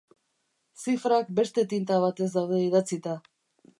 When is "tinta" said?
1.75-1.99